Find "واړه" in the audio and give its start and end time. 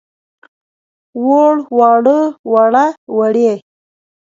1.77-2.17